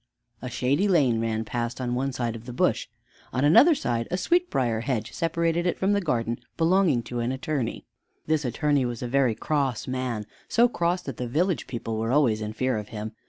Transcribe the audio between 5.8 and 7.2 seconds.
the garden belonging to